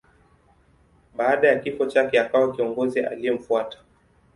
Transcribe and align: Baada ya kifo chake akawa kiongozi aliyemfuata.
Baada 1.15 1.47
ya 1.47 1.59
kifo 1.59 1.85
chake 1.85 2.19
akawa 2.19 2.51
kiongozi 2.55 2.99
aliyemfuata. 2.99 3.77